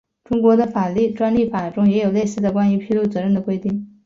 [0.23, 0.65] 中国的
[1.13, 3.87] 专利法中也有类似的关于披露责任的规定。